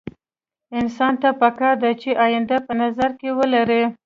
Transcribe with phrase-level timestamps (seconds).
[0.79, 3.83] انسان ته پکار ده چې اينده په نظر کې ولري.